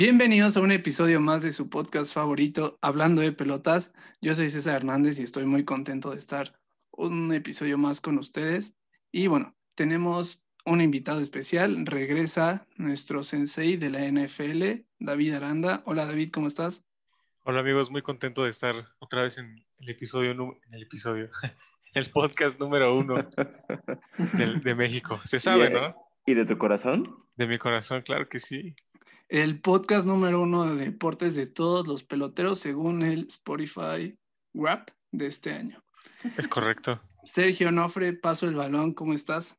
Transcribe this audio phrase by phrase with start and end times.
[0.00, 3.92] Bienvenidos a un episodio más de su podcast favorito, Hablando de Pelotas.
[4.22, 6.58] Yo soy César Hernández y estoy muy contento de estar
[6.90, 8.78] un episodio más con ustedes.
[9.12, 11.84] Y bueno, tenemos un invitado especial.
[11.84, 15.82] Regresa nuestro sensei de la NFL, David Aranda.
[15.84, 16.82] Hola David, ¿cómo estás?
[17.44, 21.28] Hola amigos, muy contento de estar otra vez en el episodio, en el episodio,
[21.94, 23.16] el podcast número uno
[24.64, 25.20] de, México.
[25.26, 25.94] Se sabe, ¿no?
[26.24, 27.22] ¿Y de tu corazón?
[27.36, 28.74] De mi corazón, claro que sí
[29.30, 34.18] el podcast número uno de deportes de todos los peloteros según el Spotify
[34.52, 35.82] Rap de este año.
[36.36, 37.00] Es correcto.
[37.22, 39.56] Sergio Nofre, paso el balón, ¿cómo estás?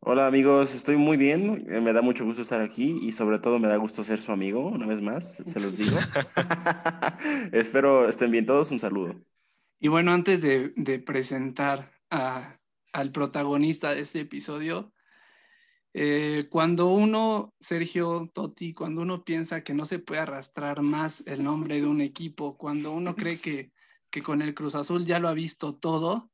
[0.00, 3.58] Hola amigos, estoy muy bien, eh, me da mucho gusto estar aquí y sobre todo
[3.58, 5.96] me da gusto ser su amigo, una vez más, se los digo.
[7.52, 9.14] Espero estén bien todos, un saludo.
[9.80, 14.92] Y bueno, antes de, presentar al protagonista de este episodio,
[15.98, 21.42] eh, cuando uno, Sergio Totti, cuando uno piensa que no se puede arrastrar más el
[21.42, 23.72] nombre de un equipo, cuando uno cree que,
[24.10, 26.30] que con el Cruz Azul ya lo ha visto todo,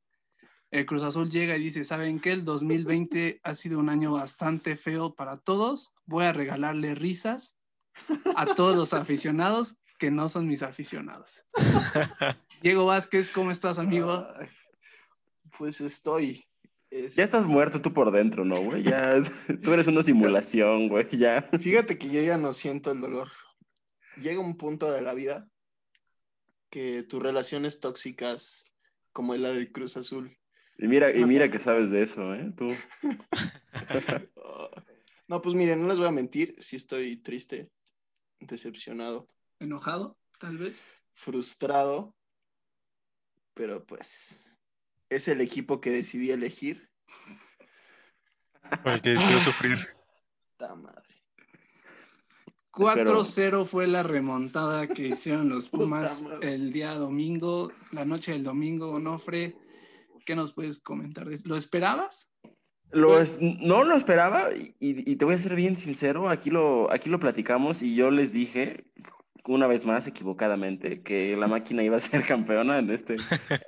[0.69, 2.33] el Cruz Azul llega y dice, ¿saben qué?
[2.33, 7.57] El 2020 ha sido un año bastante feo para todos, voy a regalarle risas
[8.35, 11.45] a todos los aficionados que no son mis aficionados.
[12.61, 14.27] Diego Vázquez, ¿cómo estás, amigo?
[15.57, 16.43] Pues estoy,
[17.15, 18.83] ya estás muerto tú por dentro, ¿no, güey?
[18.83, 19.15] Ya,
[19.63, 21.49] tú eres una simulación, güey, ya.
[21.59, 23.29] Fíjate que yo ya no siento el dolor.
[24.17, 25.49] Llega un punto de la vida
[26.69, 28.65] que tus relaciones tóxicas,
[29.11, 30.37] como la de Cruz Azul.
[30.77, 32.51] Y mira, y mira que sabes de eso, ¿eh?
[32.57, 32.67] Tú.
[35.27, 37.69] no, pues miren, no les voy a mentir, sí estoy triste,
[38.39, 39.27] decepcionado.
[39.59, 40.81] ¿Enojado, tal vez?
[41.13, 42.15] Frustrado,
[43.53, 44.52] pero pues
[45.15, 46.89] es el equipo que decidí elegir.
[48.85, 49.87] el que decidió sufrir.
[50.57, 51.03] Ta madre.
[52.73, 58.91] 4-0 fue la remontada que hicieron los Pumas el día domingo, la noche del domingo,
[58.91, 59.55] Onofre.
[60.25, 61.27] ¿Qué nos puedes comentar?
[61.43, 62.31] ¿Lo esperabas?
[62.91, 67.09] Lo no lo esperaba y, y, te voy a ser bien sincero, aquí lo, aquí
[67.09, 68.85] lo platicamos y yo les dije,
[69.45, 73.15] una vez más equivocadamente que la máquina iba a ser campeona en este,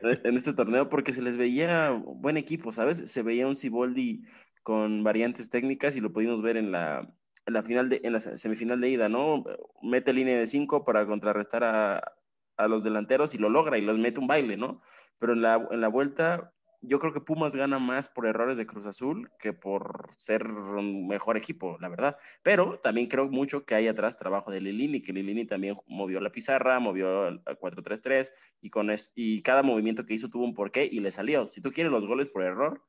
[0.02, 3.12] en este torneo porque se les veía buen equipo, ¿sabes?
[3.12, 4.24] Se veía un Ciboldi
[4.64, 7.08] con variantes técnicas y lo pudimos ver en la,
[7.46, 9.44] la final de, en la semifinal de ida, ¿no?
[9.82, 12.14] Mete línea de cinco para contrarrestar a,
[12.58, 14.82] a los delanteros y lo logra y los mete un baile, ¿no?
[15.20, 16.52] Pero en la, en la vuelta
[16.88, 21.08] yo creo que Pumas gana más por errores de Cruz Azul que por ser un
[21.08, 22.18] mejor equipo, la verdad.
[22.44, 26.32] Pero también creo mucho que hay atrás trabajo de Lilini, que Lilini también movió la
[26.32, 28.32] pizarra, movió el 4-3-3
[28.62, 31.48] y, con y cada movimiento que hizo tuvo un porqué y le salió.
[31.48, 32.84] Si tú quieres los goles por error,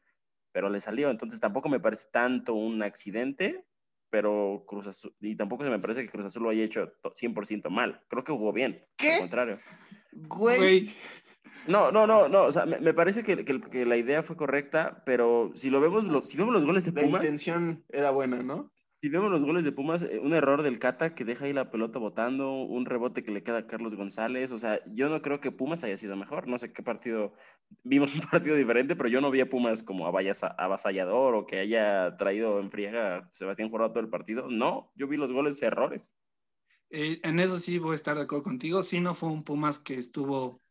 [0.52, 1.10] pero le salió.
[1.10, 3.66] Entonces tampoco me parece tanto un accidente,
[4.08, 7.68] pero Cruz Azul, y tampoco se me parece que Cruz Azul lo haya hecho 100%
[7.68, 8.02] mal.
[8.08, 8.82] Creo que jugó bien.
[8.96, 9.12] ¿Qué?
[9.12, 9.58] Al contrario.
[10.12, 10.90] Güey.
[11.66, 12.44] No, no, no, no.
[12.44, 16.36] O sea, me, parece que, que, la idea fue correcta, pero si lo vemos, si
[16.36, 17.10] vemos los goles de Pumas.
[17.10, 18.70] La intención era buena, ¿no?
[19.02, 21.70] Si vemos los goles de Pumas, eh, un error del Cata que deja ahí la
[21.70, 24.50] pelota botando, un rebote que le queda a Carlos González.
[24.52, 26.48] O sea, yo no creo que Pumas haya sido mejor.
[26.48, 27.34] No sé qué partido.
[27.84, 32.16] Vimos un partido diferente, pero yo no vi a Pumas como avasallador o que haya
[32.16, 34.48] traído en friega a Sebastián Jurado todo el partido.
[34.48, 36.10] No, yo vi los goles errores.
[36.90, 38.82] Eh, en eso sí voy a estar de acuerdo contigo.
[38.82, 40.62] Sí, no fue un Pumas que estuvo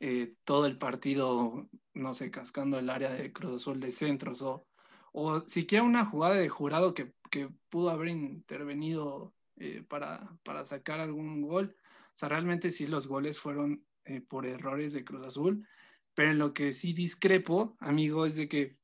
[0.00, 4.66] eh, todo el partido, no sé, cascando el área de Cruz Azul de centros o,
[5.12, 11.00] o siquiera una jugada de jurado que, que pudo haber intervenido eh, para, para, sacar
[11.00, 11.74] algún gol.
[12.14, 15.66] O sea, realmente sí los goles fueron eh, por errores de Cruz Azul,
[16.14, 18.76] pero en lo que sí discrepo, amigo, es de que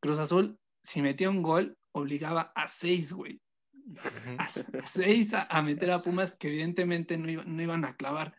[0.00, 3.40] Cruz Azul, si metía un gol, obligaba a seis, güey.
[4.38, 4.48] A,
[4.86, 8.34] seis a, meter a Pumas que evidentemente no, no iban a clavar.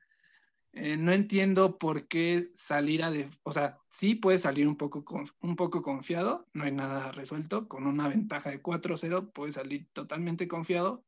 [0.77, 3.09] Eh, no entiendo por qué salir a...
[3.09, 5.05] De, o sea, sí puede salir un poco,
[5.39, 10.49] un poco confiado, no hay nada resuelto, con una ventaja de 4-0 puede salir totalmente
[10.49, 11.05] confiado,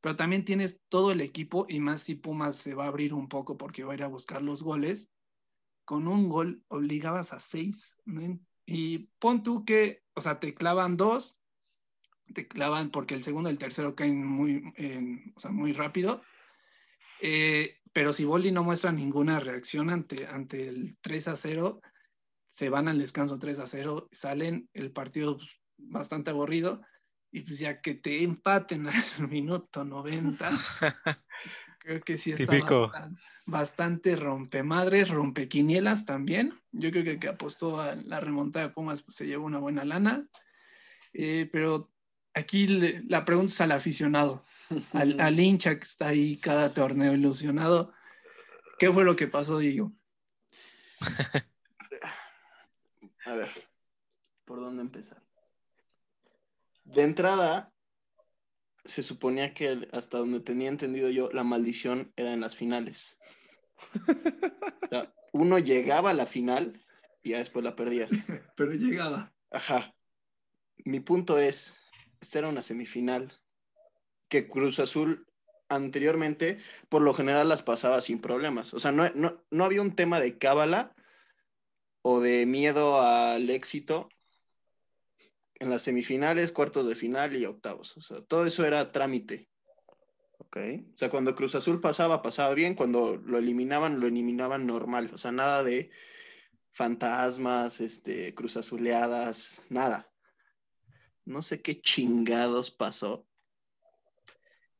[0.00, 3.28] pero también tienes todo el equipo y más si Pumas se va a abrir un
[3.28, 5.08] poco porque va a ir a buscar los goles,
[5.84, 7.96] con un gol obligabas a seis,
[8.66, 11.38] y pon tú que, o sea, te clavan dos,
[12.34, 14.64] te clavan porque el segundo y el tercero caen muy,
[15.36, 16.22] o sea, muy rápido.
[17.20, 21.80] Eh, pero si Boldi no muestra ninguna reacción ante, ante el 3 a 0,
[22.44, 26.82] se van al descanso 3 a 0, salen el partido pues, bastante aburrido
[27.32, 28.94] y pues ya que te empaten al
[29.28, 30.48] minuto 90,
[31.80, 36.60] creo que sí está bastante, bastante rompemadres, rompequinielas también.
[36.72, 39.58] Yo creo que el que apostó a la remontada de Pumas pues, se llevó una
[39.58, 40.28] buena lana,
[41.12, 41.89] eh, pero
[42.34, 44.42] aquí le- la pregunta es al aficionado,
[44.92, 47.92] al, al hincha que está ahí cada torneo ilusionado.
[48.78, 49.92] ¿Qué fue lo que pasó, Diego?
[53.26, 53.50] A ver,
[54.44, 55.22] ¿por dónde empezar?
[56.84, 57.72] De entrada,
[58.84, 63.18] se suponía que hasta donde tenía entendido yo, la maldición era en las finales.
[64.82, 66.84] O sea, uno llegaba a la final
[67.22, 68.08] y ya después la perdía.
[68.56, 69.32] Pero llegaba.
[69.52, 69.94] Ajá.
[70.84, 71.79] Mi punto es,
[72.20, 73.32] esta era una semifinal
[74.28, 75.26] que Cruz Azul
[75.68, 76.58] anteriormente,
[76.88, 78.74] por lo general, las pasaba sin problemas.
[78.74, 80.94] O sea, no, no, no había un tema de cábala
[82.02, 84.08] o de miedo al éxito
[85.54, 87.96] en las semifinales, cuartos de final y octavos.
[87.96, 89.48] O sea, todo eso era trámite.
[90.38, 90.56] Ok.
[90.94, 92.74] O sea, cuando Cruz Azul pasaba, pasaba bien.
[92.74, 95.10] Cuando lo eliminaban, lo eliminaban normal.
[95.12, 95.90] O sea, nada de
[96.72, 100.09] fantasmas, este, Cruz Azuleadas, nada.
[101.24, 103.26] No sé qué chingados pasó.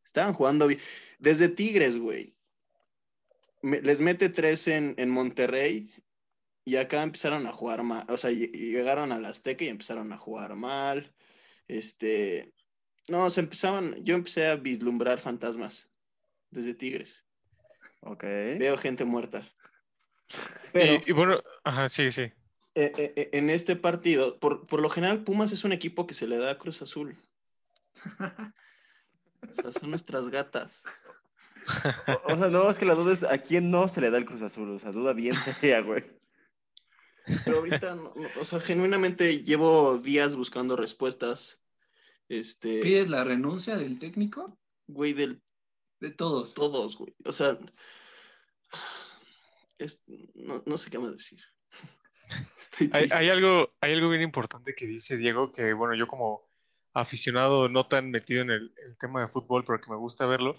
[0.04, 0.80] Estaban jugando bien.
[1.18, 2.34] Desde Tigres, güey.
[3.62, 5.92] Me- les mete tres en, en Monterrey
[6.64, 8.04] y acá empezaron a jugar mal.
[8.08, 11.14] O sea, ll- llegaron al Azteca y empezaron a jugar mal.
[11.68, 12.52] Este,
[13.08, 15.88] no, se empezaban, yo empecé a vislumbrar fantasmas
[16.50, 17.24] desde Tigres.
[18.00, 18.22] Ok.
[18.22, 19.46] Veo gente muerta.
[20.72, 22.32] Pero Y, y bueno, ajá, sí, sí.
[22.74, 26.14] Eh, eh, eh, en este partido, por, por lo general, Pumas es un equipo que
[26.14, 27.16] se le da a Cruz Azul.
[29.48, 30.82] O sea, son nuestras gatas.
[32.26, 34.18] O, o sea, no, es que la duda es a quién no se le da
[34.18, 34.70] el Cruz Azul.
[34.70, 36.04] O sea, duda bien seria, güey.
[37.44, 41.62] Pero ahorita, no- no, o sea, genuinamente llevo días buscando respuestas.
[42.28, 44.58] Este, ¿Pides la renuncia del técnico?
[44.86, 45.42] güey, del
[46.00, 46.54] De todos.
[46.54, 47.14] todos, güey.
[47.24, 47.58] O sea,
[49.78, 50.02] es-
[50.34, 51.40] no, no sé qué más decir.
[52.92, 56.48] Hay, algo, hay algo bien importante que dice Diego, que bueno, yo como
[56.92, 60.56] aficionado no tan metido en el, el tema de fútbol, pero que me gusta verlo,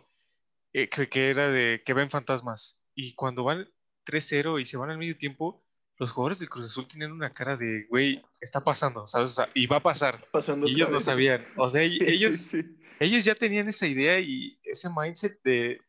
[0.73, 2.79] eh, que, que era de que ven fantasmas.
[2.93, 3.67] Y cuando van
[4.05, 5.63] 3-0 y se van al medio tiempo,
[5.97, 9.31] los jugadores del Cruz Azul tienen una cara de, güey, está pasando, ¿sabes?
[9.31, 10.23] O sea, y va a pasar.
[10.31, 11.05] pasando Y ellos lo vez.
[11.05, 11.45] sabían.
[11.57, 12.77] O sea, Sí, ellos, sí, sí.
[12.99, 15.81] ellos ya tenían esa idea y ese mindset de,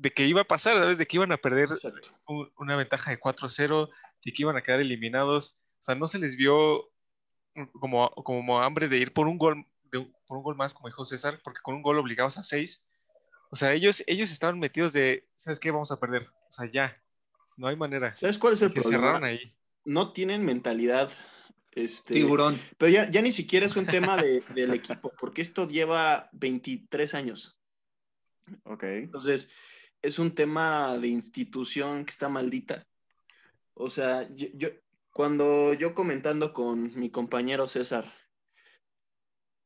[0.00, 0.96] de que iba a pasar, ¿sabes?
[0.96, 1.68] De que iban a perder
[2.26, 3.90] un- una ventaja de 4-0
[4.22, 5.60] y que iban a quedar eliminados.
[5.78, 6.90] O sea, no se les vio
[7.72, 11.04] como, como hambre de ir por un gol, de- por un gol más, como dijo
[11.04, 12.82] César, porque con un gol obligados a 6.
[13.50, 15.70] O sea, ellos, ellos estaban metidos de, ¿sabes qué?
[15.70, 16.22] Vamos a perder.
[16.48, 16.96] O sea, ya,
[17.58, 18.14] no hay manera.
[18.16, 19.26] ¿Sabes cuál es el Se cerraron problema?
[19.26, 19.40] ahí.
[19.84, 21.10] No tienen mentalidad.
[21.72, 22.58] Este, Tiburón.
[22.78, 27.12] Pero ya, ya ni siquiera es un tema de- del equipo, porque esto lleva 23
[27.14, 27.58] años.
[28.64, 28.82] Ok.
[28.84, 29.50] Entonces,
[30.02, 32.86] es un tema de institución que está maldita.
[33.74, 34.70] O sea, yo, yo-
[35.12, 38.04] cuando yo comentando con mi compañero César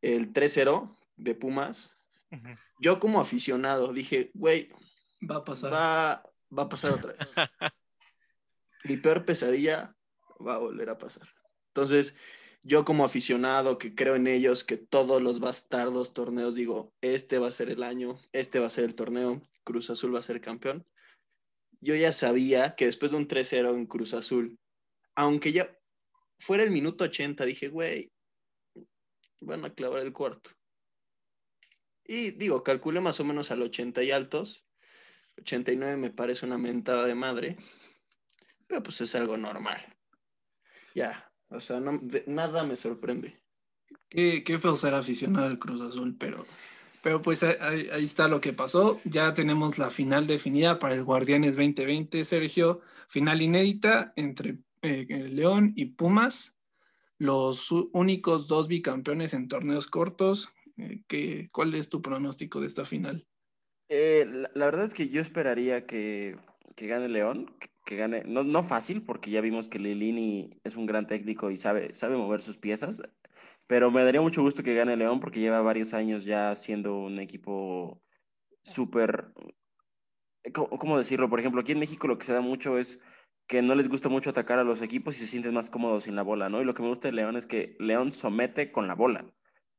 [0.03, 1.91] el 3-0 de Pumas,
[2.81, 4.69] yo como aficionado dije, güey,
[5.31, 5.73] Va a pasar.
[5.73, 6.23] va,
[6.57, 7.35] va a pasar otra vez.
[8.85, 9.97] Mi peor pesadilla
[10.47, 11.27] va a volver a pasar.
[11.69, 12.17] Entonces,
[12.65, 17.49] yo como aficionado que creo en ellos, que todos los bastardos torneos digo, este va
[17.49, 20.41] a ser el año, este va a ser el torneo, Cruz Azul va a ser
[20.41, 20.87] campeón.
[21.81, 24.59] Yo ya sabía que después de un 3-0 en Cruz Azul,
[25.15, 25.79] aunque ya
[26.39, 28.11] fuera el minuto 80, dije, güey,
[29.43, 30.51] van a clavar el cuarto.
[32.07, 34.65] Y digo, calculé más o menos al 80 y altos.
[35.37, 37.59] 89 me parece una mentada de madre,
[38.67, 39.83] pero pues es algo normal.
[40.95, 43.39] Ya, o sea, no, de- nada me sorprende.
[44.09, 46.45] Qué, qué feo ser aficionado al Cruz Azul, pero,
[47.03, 49.01] pero pues ahí- está lo que pasó.
[49.05, 52.81] Ya tenemos la final definida para el Guardianes 2020, Sergio.
[53.09, 56.57] Final inédita entre eh, León y Pumas,
[57.19, 60.53] los únicos dos bicampeones en torneos cortos.
[60.77, 63.27] Eh, ¿qué- ¿Cuál es tu pronóstico de esta final?
[63.89, 66.37] Eh, la, la verdad es que yo esperaría que,
[66.75, 67.55] que gane León,
[67.85, 71.57] que, gane, no, no fácil, porque ya vimos que Lilini es un gran técnico y
[71.57, 73.03] sabe, sabe mover sus piezas,
[73.67, 77.19] pero me daría mucho gusto que gane León porque lleva varios años ya siendo un
[77.19, 78.03] equipo
[78.63, 79.33] súper,
[80.55, 81.29] ¿cómo, cómo decirlo?
[81.31, 83.01] Por ejemplo, aquí en México lo que se da mucho es
[83.47, 86.17] que no les gusta mucho atacar a los equipos y se sienten más cómodos sin
[86.17, 86.63] la bola, ¿no?
[86.63, 89.27] Y lo que me gusta de León es que León somete con la bola.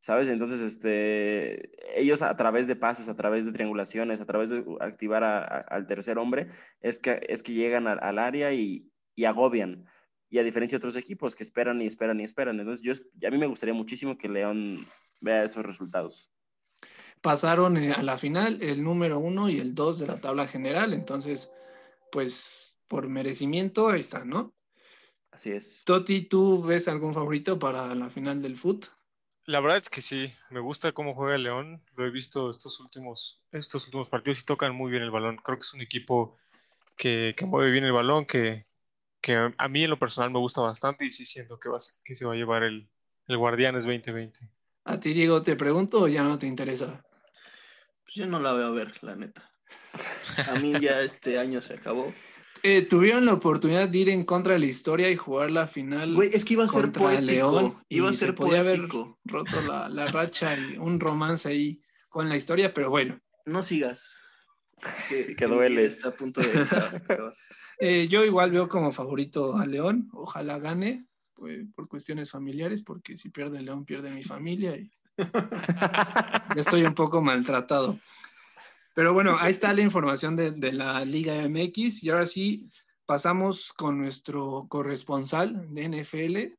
[0.06, 0.28] ¿Sabes?
[0.28, 5.24] Entonces, este, ellos a través de pases, a través de triangulaciones, a través de activar
[5.24, 9.26] a- a- al tercer hombre, es que, es que llegan al, al área y, y
[9.26, 9.88] agobian.
[10.30, 12.60] Y a diferencia de otros equipos que esperan y esperan y esperan.
[12.60, 12.94] Entonces, yo,
[13.28, 14.86] a mí me gustaría muchísimo que León
[15.22, 16.30] vea esos resultados.
[17.22, 21.52] Pasaron a la final el número uno y el dos de la tabla general, entonces,
[22.12, 24.54] pues por merecimiento ahí está, ¿no?
[25.32, 25.82] Así es.
[25.84, 28.86] Toti, ¿tú ves algún favorito para la final del foot?
[29.46, 31.82] La verdad es que sí, me gusta cómo juega León.
[31.96, 35.38] Lo he visto estos últimos, estos últimos partidos y tocan muy bien el balón.
[35.38, 36.38] Creo que es un equipo
[36.98, 38.66] que, que mueve bien el balón, que,
[39.22, 42.16] que a mí en lo personal me gusta bastante y sí siento que, va, que
[42.16, 42.90] se va a llevar el,
[43.28, 44.50] el Guardianes 2020.
[44.86, 47.04] A ti, Diego, te pregunto o ya no te interesa.
[48.04, 49.50] Pues yo no la veo a ver, la neta.
[50.48, 52.14] A mí ya este año se acabó.
[52.64, 56.16] Eh, tuvieron la oportunidad de ir en contra de la historia y jugar la final
[56.16, 57.22] Güey, es que iba a ser poético.
[57.22, 57.76] León.
[57.90, 58.88] iba a y se podía haber
[59.26, 63.20] roto la, la racha y un romance ahí con la historia, pero bueno.
[63.46, 64.20] No sigas.
[65.10, 65.86] Que, duele.
[65.86, 66.48] Está a punto de.
[67.78, 70.08] Eh, yo igual veo como favorito a León.
[70.14, 74.90] Ojalá gane pues, por cuestiones familiares, porque si pierde León, pierde mi familia y
[76.56, 78.00] estoy un poco maltratado.
[78.96, 82.70] Pero bueno, ahí está la información de, de la Liga MX y ahora sí
[83.06, 86.58] pasamos con nuestro corresponsal de NFL,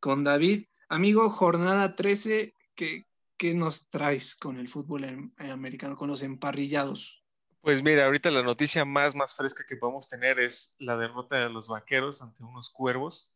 [0.00, 0.66] con David.
[0.88, 7.22] Amigo, jornada 13, ¿qué, qué nos traes con el fútbol em- americano, con los emparrillados?
[7.60, 11.50] Pues mira, ahorita la noticia más, más fresca que podemos tener es la derrota de
[11.50, 13.30] los vaqueros ante unos cuervos.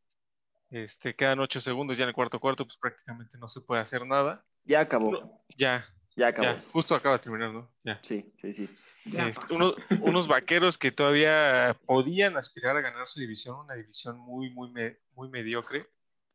[0.70, 4.04] Este, quedan ocho segundos ya en el cuarto cuarto, pues prácticamente no se puede hacer
[4.04, 4.44] nada.
[4.64, 5.12] Ya acabó.
[5.12, 6.48] No, ya, Ya acabó.
[6.48, 7.70] ya, justo acaba de terminar, ¿no?
[7.84, 8.00] Ya.
[8.02, 8.68] Sí, sí, sí.
[9.06, 9.54] Ya Este, pasó.
[9.56, 14.70] uno- unos vaqueros que todavía podían aspirar a ganar su división, una división muy, muy,
[14.70, 15.88] me- muy mediocre,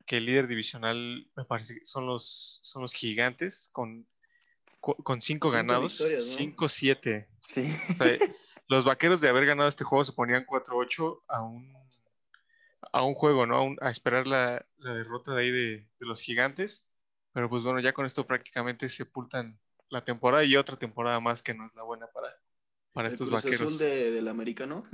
[0.05, 4.07] que el líder divisional me parece que son los, son los gigantes con,
[4.79, 6.07] con cinco, Cinco ganados, ¿no?
[6.07, 7.27] 5-7.
[7.45, 7.69] Sí.
[7.93, 8.17] O sea,
[8.67, 11.73] los vaqueros de haber ganado este juego se ponían 4-8 a un,
[12.91, 13.55] a un juego, ¿no?
[13.57, 16.87] A, un- a esperar la, la derrota de ahí de, de los gigantes.
[17.33, 21.53] Pero pues bueno, ya con esto prácticamente sepultan la temporada y otra temporada más que
[21.53, 22.27] no es la buena para,
[22.93, 23.73] para El estos Cruz vaqueros.
[23.73, 24.85] Azul de- del americano.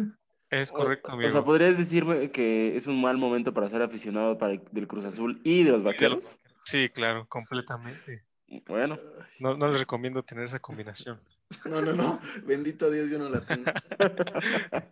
[0.49, 1.31] Es correcto, O amigo.
[1.31, 5.05] sea, ¿podrías decirme que es un mal momento para ser aficionado para el- del Cruz
[5.05, 6.37] Azul y de los vaqueros?
[6.65, 8.23] Sí, claro, completamente.
[8.67, 8.99] Bueno,
[9.39, 11.19] No, no les recomiendo tener esa combinación.
[11.65, 12.19] No, no, no.
[12.45, 13.71] Bendito Dios, yo no la tengo.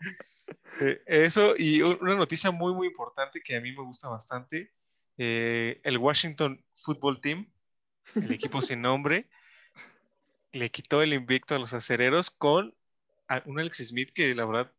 [0.79, 4.72] Eh, eso y una noticia muy, muy importante que a mí me gusta bastante.
[5.17, 7.51] eh, el Washington Football Team,
[8.15, 9.29] el equipo sin nombre,
[10.53, 12.75] le quitó el invicto a los acereros con
[13.46, 14.74] un Alex Smith que la verdad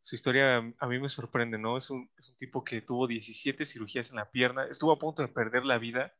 [0.00, 1.76] su historia a- a mí me sorprende, ¿no?
[1.78, 5.22] Es un, es un tipo que tuvo 17 cirugías en la pierna, estuvo a punto
[5.22, 6.14] de perder la vida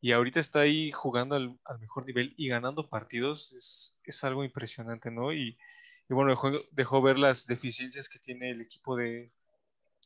[0.00, 3.52] y ahorita está ahí jugando al, al mejor nivel y ganando partidos.
[3.54, 5.32] Es, es algo impresionante, ¿no?
[5.34, 5.58] Y,
[6.08, 9.32] y bueno, dejó, dejó ver las deficiencias que tiene el equipo de,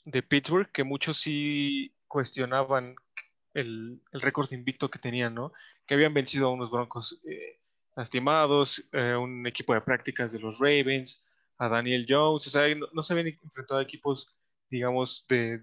[0.04, 2.96] de Pittsburgh, que muchos sí cuestionaban
[3.54, 5.52] el, el récord invicto que tenían, ¿no?
[5.86, 7.59] Que habían vencido a unos Broncos eh,
[8.00, 11.26] lastimados, eh, un equipo de prácticas de los Ravens,
[11.58, 14.34] a Daniel Jones, o sea, no, no se habían enfrentado a equipos,
[14.70, 15.62] digamos, de,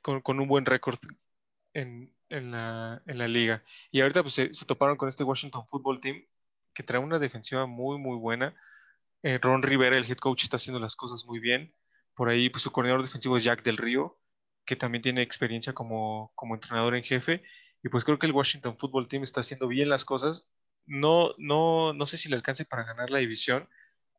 [0.00, 0.98] con, con un buen récord
[1.74, 3.62] en, en la, en la liga.
[3.90, 6.24] Y ahorita pues, se, toparon con este Washington Football Team
[6.72, 8.54] que trae una defensiva muy, muy buena.
[9.22, 11.74] Eh, Ron Rivera, el head coach, está haciendo las cosas muy bien.
[12.14, 14.18] Por ahí, pues su coordinador defensivo es Jack del Río,
[14.64, 17.42] que también tiene experiencia como, como entrenador en jefe.
[17.82, 20.48] Y pues creo que el Washington Football Team está haciendo bien las cosas.
[20.88, 23.68] No, no, no sé si le alcance para ganar la división,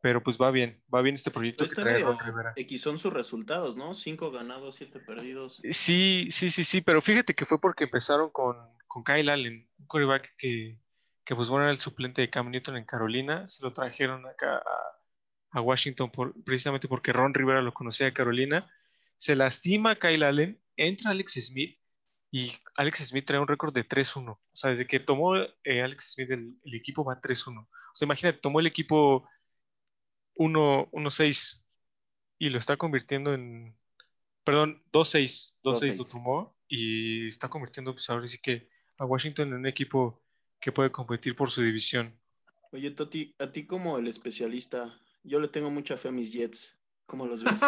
[0.02, 2.54] pero pues va bien, va bien este proyecto Pues que trae Ron Rivera.
[2.56, 3.94] X son sus resultados, ¿no?
[3.94, 5.62] Cinco ganados, siete perdidos.
[5.72, 8.56] Sí, sí, sí, sí, pero fíjate que fue porque empezaron con,
[8.88, 10.80] con Kyle Allen, un quarterback que,
[11.26, 14.58] que pues bueno era el suplente de Cam Newton en Carolina, se lo trajeron acá
[14.58, 18.72] a, a Washington por, precisamente porque Ron Rivera lo conocía de Carolina,
[19.18, 21.79] se lastima Kyle Allen, entra Alex Smith
[22.32, 26.14] y Alex Smith trae un récord de 3-1, o sea, desde que tomó eh, Alex
[26.14, 29.28] Smith el, el equipo va 3-1, o sea, imagínate, tomó el equipo
[30.36, 31.64] 1 1-6
[32.38, 33.76] y lo está convirtiendo en,
[34.44, 36.10] perdón, 2-6, 2-6 lo 2-6.
[36.10, 40.22] tomó y está convirtiendo, pues ahora sí que a Washington en un equipo
[40.60, 42.20] que puede competir por su división.
[42.72, 46.76] Oye, Toti, a ti como el especialista, yo le tengo mucha fe a mis Jets.
[47.06, 47.60] ¿Cómo los ves?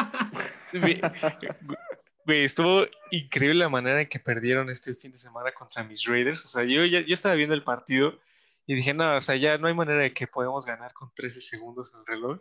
[2.25, 6.45] Güey, estuvo increíble la manera en que perdieron este fin de semana contra mis Raiders.
[6.45, 8.19] O sea, yo ya yo estaba viendo el partido
[8.67, 11.41] y dije, no, o sea, ya no hay manera de que podamos ganar con 13
[11.41, 12.39] segundos en el reloj.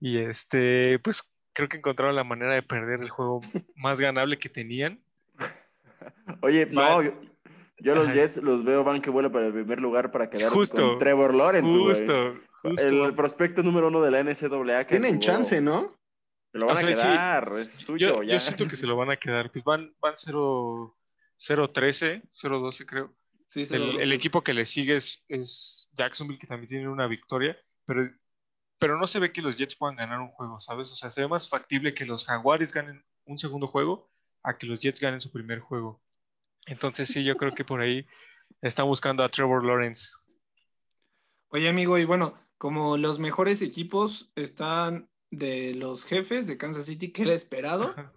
[0.00, 3.40] Y este, pues creo que encontraron la manera de perder el juego
[3.76, 5.00] más ganable que tenían.
[6.40, 7.12] Oye, no, yo,
[7.78, 8.14] yo los Ajá.
[8.14, 10.88] Jets los veo van que vuela para el primer lugar para quedarse Justo.
[10.90, 11.70] con Trevor Lawrence.
[11.70, 13.06] Justo, justo.
[13.06, 14.86] El prospecto número uno de la NCAA.
[14.86, 15.20] que Tienen jugó.
[15.20, 15.94] chance, ¿no?
[16.52, 16.86] Se lo van O a sí.
[16.86, 18.34] quedar, es suyo Yo, ya.
[18.34, 19.50] yo siento que se lo van a quedar.
[19.52, 20.96] Pues van, van 0,
[21.38, 23.14] 0-13, 0-12 creo.
[23.48, 28.08] Sí, El, equipo que le sigue es, es Jacksonville, que también tiene una victoria, pero,
[28.78, 30.92] pero no se ve que los Jets puedan ganar un juego, ¿sabes?
[30.92, 34.08] O sea, se ve más factible que los Jaguares ganen un segundo juego
[34.44, 36.00] a que los Jets ganen su primer juego.
[36.66, 38.06] Entonces sí, yo creo que por ahí
[38.62, 40.12] está buscando a Trevor Lawrence.
[41.48, 47.12] Oye, amigo, y bueno, como los mejores equipos están de los jefes de Kansas City,
[47.12, 47.94] que era esperado.
[47.94, 48.12] Pues,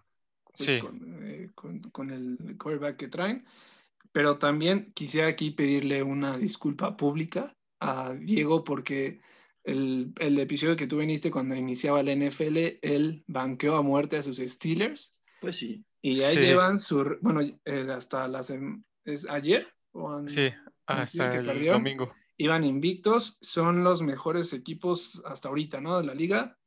[0.56, 3.46] Sí, Con, eh, con- con el quarterback que traen.
[4.12, 9.20] Pero también quisiera aquí pedirle una disculpa pública a Diego porque
[9.64, 14.22] el, el episodio que tú viniste cuando iniciaba la NFL, él banqueó a muerte a
[14.22, 15.84] sus Steelers Pues sí.
[16.02, 16.40] y ya Sí.
[16.42, 18.54] llevan su, bueno, eh, hasta las,
[19.06, 19.68] ¿es ayer?
[19.94, 20.50] ¿O an- sí,
[20.86, 21.84] hasta que el perdieron?
[21.84, 22.14] domingo.
[22.38, 25.98] Iban invictos, son los mejores equipos hasta ahorita, ¿no?
[25.98, 26.58] De la liga.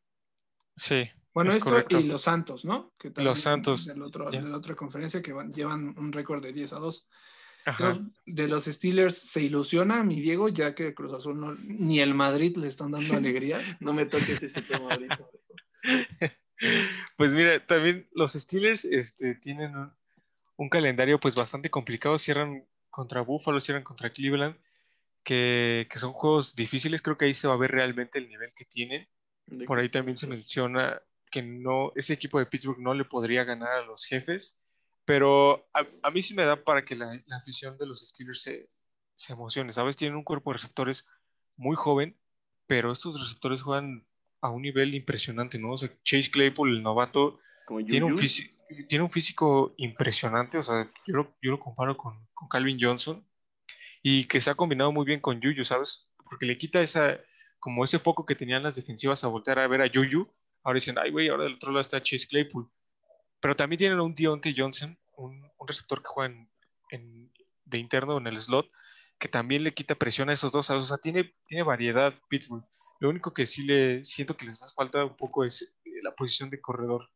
[0.76, 1.98] Sí, Bueno, Es esto correcto.
[2.00, 2.92] y los Santos, ¿no?
[2.98, 6.42] Que también Los Santos, Del otro, de la otra conferencia que van- llevan un récord
[6.42, 7.08] de 10 a 2.
[7.66, 7.90] ajá.
[7.90, 12.14] Entonces, de los Steelers se ilusiona mi Diego, ya que Cruz Azul no- ni el
[12.14, 13.60] Madrid le están dando alegría.
[13.80, 15.18] No me toques ese tema ahorita.
[17.18, 19.92] Pues mira, también los Steelers este, tienen un,
[20.56, 22.16] un calendario pues bastante complicado.
[22.18, 24.56] Cierran contra Buffalo, cierran contra Cleveland,
[25.22, 27.02] que, que son juegos difíciles.
[27.02, 29.06] Creo que ahí se va a ver realmente el nivel que tienen.
[29.66, 31.00] Por ahí también se menciona
[31.30, 34.58] que no, ese equipo de Pittsburgh no le podría ganar a los jefes,
[35.04, 38.42] pero a, a mí sí me da para que la, la afición de los Steelers
[38.42, 38.68] se,
[39.14, 39.96] se emocione, ¿sabes?
[39.96, 41.08] Tienen un cuerpo de receptores
[41.56, 42.16] muy joven,
[42.66, 44.06] pero estos receptores juegan
[44.40, 45.72] a un nivel impresionante, ¿no?
[45.72, 47.40] O sea, Chase Claypool, el novato,
[47.86, 48.54] tiene un, físico,
[48.88, 53.26] tiene un físico impresionante, o sea, yo lo, yo lo comparo con, con Calvin Johnson
[54.02, 56.08] y que se ha combinado muy bien con Juju, ¿sabes?
[56.24, 57.18] Porque le quita esa,
[57.66, 60.32] como ese foco que tenían las defensivas a voltear a ver a Juju,
[60.62, 62.70] ahora dicen, ay, güey, ahora del otro lado está Chase Claypool.
[63.40, 66.32] Pero también tienen un Deontay Johnson, un, receptor que juega
[66.90, 67.32] en,
[67.64, 68.70] de interno en el slot,
[69.18, 70.70] que también le quita presión a esos dos.
[70.70, 72.64] O sea, tiene, tiene variedad Pittsburgh.
[73.00, 76.14] Lo único que sí le siento que les da falta un poco es eh, la
[76.14, 77.10] posición de corredor,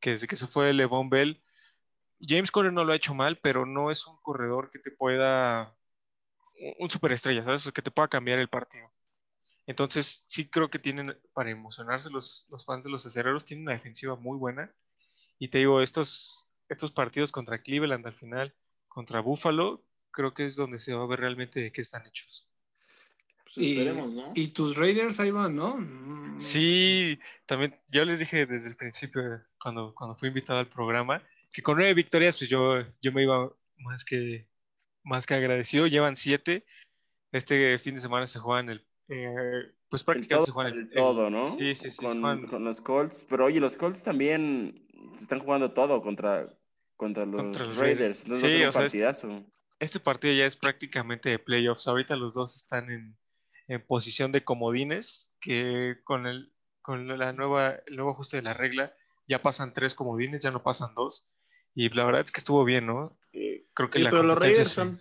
[0.00, 1.44] que desde que se fue Levon Bell,
[2.26, 5.76] James Conner no lo ha hecho mal, pero no es un corredor que te pueda,
[6.78, 7.70] un superestrella, ¿sabes?
[7.70, 8.90] Que te pueda cambiar el partido.
[9.66, 13.74] Entonces, sí creo que tienen, para emocionarse los, los fans de los acereros, tienen una
[13.74, 14.74] defensiva muy buena.
[15.38, 18.54] Y te digo, estos, estos partidos contra Cleveland al final,
[18.88, 22.48] contra Buffalo, creo que es donde se va a ver realmente de qué están hechos.
[23.44, 24.32] Pues Y, esperemos, ¿no?
[24.34, 25.76] y tus Raiders ahí van, ¿no?
[25.76, 29.22] Mm, Sí, también yo les dije desde el principio,
[29.60, 33.52] cuando, cuando fui invitado al programa, que con nueve victorias, pues yo, yo me iba
[33.78, 34.48] más que,
[35.02, 35.86] más que agradecido.
[35.86, 36.64] Llevan siete.
[37.32, 40.90] Este fin de semana se juegan el, eh, pues El prácticamente todo, se juegan el
[40.90, 41.44] todo, el- ¿no?
[41.58, 43.26] Sí, sí, sí, se Con, los Colts.
[43.28, 44.86] Pero oye, los Colts también
[45.20, 46.48] están jugando todo contra,
[46.96, 48.20] contra los, Contra los Raiders.
[48.20, 49.44] Sí, o sea, es- partidazo.
[49.80, 51.88] este partido ya es prácticamente de playoffs.
[51.88, 53.16] Ahorita los dos están en,
[53.68, 58.54] en posición de comodines, que con el, con la nueva, el nuevo ajuste de la
[58.54, 58.94] regla
[59.26, 61.32] ya pasan tres comodines, ya no pasan dos.
[61.74, 63.16] Y la verdad es que estuvo bien, ¿no?
[63.74, 64.98] Creo que la pero los Raiders sí- han,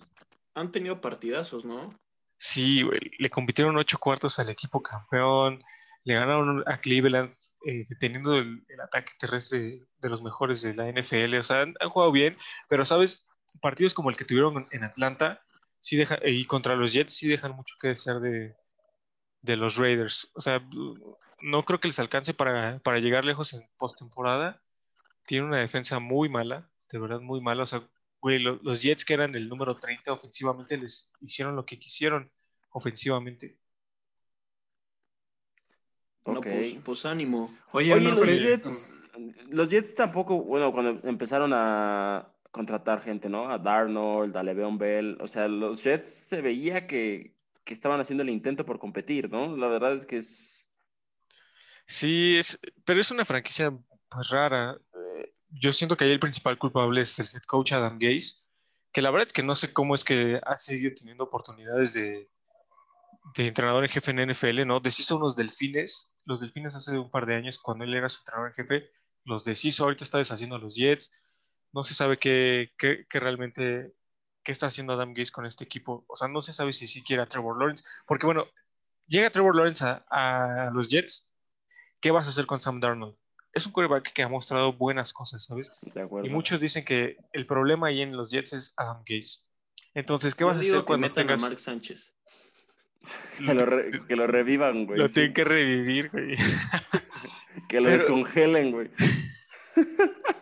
[0.53, 1.99] han tenido partidazos, ¿no?
[2.39, 2.83] Sí,
[3.19, 5.61] le compitieron ocho cuartos al equipo campeón,
[6.05, 7.33] le ganaron a Cleveland
[7.65, 11.89] eh, teniendo el, ataque terrestre de los mejores de la NFL, o sea, han, han
[11.89, 12.37] jugado bien,
[12.69, 13.27] pero sabes,
[13.61, 15.41] partidos como el que tuvieron en Atlanta
[15.81, 18.55] sí deja, y contra los Jets sí dejan mucho que desear de,
[19.41, 20.61] de los Raiders, o sea,
[21.41, 24.61] no creo que les alcance para, para llegar lejos en postemporada,
[25.25, 27.83] tiene una defensa muy mala, de verdad muy mala, o sea,
[28.21, 32.31] güey, lo- los Jets que eran el número 30 ofensivamente les hicieron lo que quisieron
[32.71, 33.57] ofensivamente.
[36.25, 37.55] No, pues, pues ánimo.
[37.71, 38.93] Oye, Oye, no, los pero- Jets,
[39.49, 43.49] los Jets tampoco, bueno, cuando empezaron a contratar gente, ¿no?
[43.49, 48.23] A Darnold, a Le'Veon Bell, o sea, los Jets se veía que, que estaban haciendo
[48.23, 49.55] el intento por competir, ¿no?
[49.55, 50.69] La verdad es que es...
[51.85, 53.71] Sí, es, pero es una franquicia
[54.09, 54.77] pues, rara.
[55.51, 58.43] Yo siento que ahí el principal culpable es el head coach Adam Gase,
[58.91, 62.29] que la verdad es que no sé cómo es que ha seguido teniendo oportunidades de,
[63.35, 64.79] entrenador en jefe en NFL, ¿no?
[64.79, 68.49] Deshizo unos delfines, los delfines hace un par de años cuando él era su entrenador
[68.49, 68.91] en jefe,
[69.25, 71.13] los deshizo, ahorita está deshaciendo a los Jets,
[71.71, 73.93] no se sabe qué, qué, qué realmente,
[74.43, 77.03] qué está haciendo Adam Gase con este equipo, o sea, no se sabe si sí
[77.03, 78.47] quiere a Trevor Lawrence, porque bueno,
[79.07, 81.31] llega Trevor Lawrence a, a los Jets,
[81.99, 83.15] ¿qué vas a hacer con Sam Darnold?
[83.53, 85.71] Es un quarterback que ha mostrado buenas cosas, ¿sabes?
[85.93, 86.27] De acuerdo.
[86.27, 89.39] Y muchos dicen que el problema ahí en los Jets es Adam Gase.
[89.95, 91.43] Entonces, ¿qué Yo vas a hacer que cuando metan tengas...
[91.43, 92.13] a Mark Sánchez.
[93.37, 94.99] Que lo, re- que lo revivan, güey.
[94.99, 95.13] Lo sí.
[95.15, 96.35] tienen que revivir, güey.
[97.69, 98.89] Que lo pero- descongelen, güey.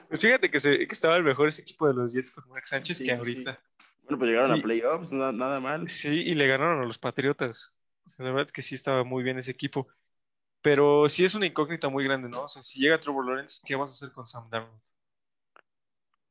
[0.09, 2.65] Pues fíjate que, se- que estaba el mejor ese equipo de los Jets con Mark
[2.65, 3.17] Sánchez Sí, que sí.
[3.17, 3.59] ahorita.
[4.03, 5.87] Bueno, pues llegaron Y- a playoffs, na- nada mal.
[5.89, 7.75] Sí, y le ganaron a los Patriotas.
[8.05, 9.87] O sea, la verdad es que sí estaba muy bien ese equipo.
[10.61, 12.43] Pero sí es una incógnita muy grande, ¿no?
[12.43, 14.81] O sea, si llega Trevor Lawrence, ¿qué vas a hacer con Sam Darnold?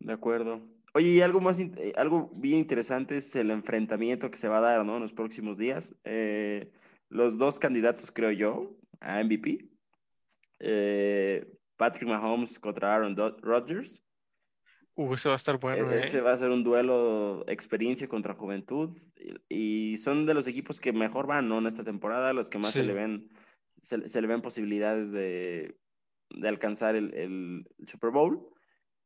[0.00, 0.60] De acuerdo.
[0.94, 4.62] Oye, y algo más, eh, algo bien interesante es el enfrentamiento que se va a
[4.62, 4.96] dar, ¿no?
[4.96, 5.94] En los próximos días.
[6.04, 6.70] Eh,
[7.08, 9.68] los dos candidatos, creo yo, a MVP.
[10.58, 14.02] eh, Patrick Mahomes contra Aaron Rodgers.
[14.94, 16.06] Uh, eso va a estar bueno, E- ¿eh?
[16.06, 18.96] Ese va a ser un duelo experiencia contra juventud.
[19.48, 21.58] Y, y son de los equipos que mejor van, ¿no?
[21.58, 23.28] En esta temporada, los que más se le ven,
[23.86, 25.78] se, le- se le ven posibilidades de,
[26.30, 28.48] de alcanzar el, el Super Bowl.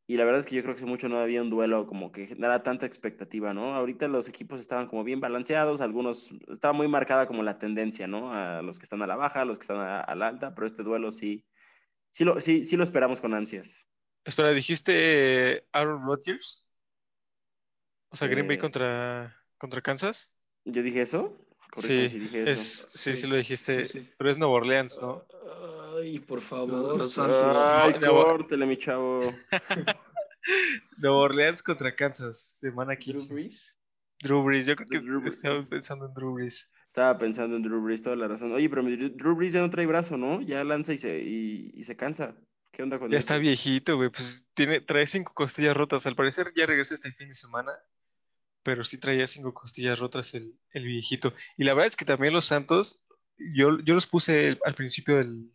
[0.07, 2.13] Y la verdad es que yo creo que hace mucho no había un duelo como
[2.13, 3.75] que generara tanta expectativa, ¿no?
[3.77, 8.33] Ahorita los equipos estaban como bien balanceados, algunos, estaba muy marcada como la tendencia, ¿no?
[8.35, 10.55] A los que están a la baja, a los que están a, a la alta,
[10.55, 11.47] pero este duelo sí,
[12.13, 13.87] sí lo, sí, sí lo esperamos con ansias.
[14.25, 16.67] Espera, ¿dijiste Aaron Rodgers?
[18.11, 20.33] O sea, Green Bay Eh, contra, contra Kansas.
[20.65, 21.37] ¿Yo dije eso?
[21.73, 22.89] Sí, si dije es, eso.
[22.91, 24.11] sí, sí Sí, lo dijiste, sí, sí.
[24.17, 25.25] pero es Nueva Orleans, ¿no?
[25.99, 26.97] Ay, por favor.
[26.99, 27.57] los Santos.
[27.57, 29.21] Ay, córtele, mi chavo.
[30.99, 33.35] Nueva Orleans contra Kansas, semana Drew 15.
[33.35, 33.77] Brees.
[34.23, 35.35] Drew Brees, yo creo que Drew Brees.
[35.37, 36.71] estaba pensando en Drew Brees.
[36.89, 38.53] Estaba pensando en Drew Brees, toda la razón.
[38.53, 40.41] Oye, pero Drew Drew Brees ya no trae brazo, ¿no?
[40.43, 42.35] Ya lanza y se, y, y se cansa.
[42.73, 43.19] ¿Qué onda con Ya eso?
[43.19, 46.07] está viejito, güey, pues tiene, trae cinco costillas rotas.
[46.07, 47.73] Al parecer ya regresa este fin de semana,
[48.63, 51.33] pero sí traía cinco costillas rotas el, el viejito.
[51.57, 53.03] Y la verdad es que también los Santos,
[53.55, 55.51] yo, yo los puse el- al principio del-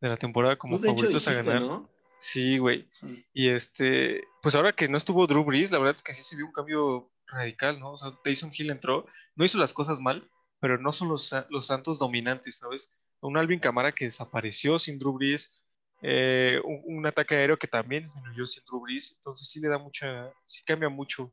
[0.00, 1.60] de la temporada como de hecho, favoritos a ganar.
[1.62, 1.88] ¿no?
[2.18, 2.88] Sí, güey.
[3.00, 3.24] Sí.
[3.32, 6.36] Y este, pues ahora que no estuvo Drew Brees, la verdad es que sí se
[6.36, 7.92] vio un cambio radical, ¿no?
[7.92, 10.28] O sea, Taysom Hill entró, no hizo las cosas mal,
[10.60, 12.96] pero no son los, los Santos dominantes, ¿sabes?
[13.20, 15.62] Un Alvin Kamara que desapareció sin Drew Brees,
[16.02, 19.78] eh, un, un ataque aéreo que también disminuyó sin Drew Brees, entonces sí le da
[19.78, 21.32] mucha, sí cambia mucho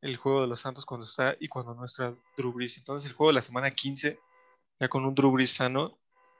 [0.00, 2.78] el juego de los Santos cuando está y cuando no está Drew Brees.
[2.78, 4.18] Entonces el juego de la semana 15,
[4.80, 5.98] ya con un Drew Brees sano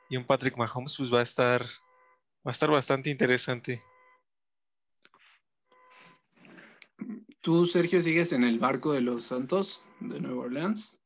[0.09, 3.83] y un Patrick Mahomes, pues va a estar, va a estar bastante interesante.
[7.40, 11.01] ¿Tú, Sergio, sigues en el barco de los Santos de Nueva Orleans?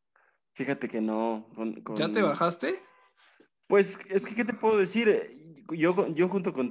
[0.55, 1.47] Fíjate que no.
[1.55, 2.83] con- ¿Ya te bajaste?
[3.67, 5.63] Pues es que, ¿qué te puedo decir?
[5.71, 6.71] Yo, yo junto con